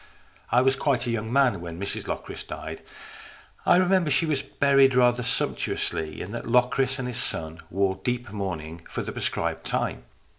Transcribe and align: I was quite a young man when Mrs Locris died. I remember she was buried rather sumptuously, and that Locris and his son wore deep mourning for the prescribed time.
I 0.51 0.63
was 0.63 0.75
quite 0.75 1.05
a 1.05 1.11
young 1.11 1.31
man 1.31 1.61
when 1.61 1.79
Mrs 1.79 2.07
Locris 2.07 2.43
died. 2.43 2.81
I 3.67 3.75
remember 3.75 4.09
she 4.09 4.25
was 4.25 4.41
buried 4.41 4.95
rather 4.95 5.21
sumptuously, 5.21 6.23
and 6.23 6.33
that 6.33 6.47
Locris 6.47 6.97
and 6.97 7.07
his 7.07 7.21
son 7.21 7.61
wore 7.69 8.01
deep 8.03 8.31
mourning 8.31 8.81
for 8.89 9.03
the 9.03 9.11
prescribed 9.11 9.63
time. 9.63 10.05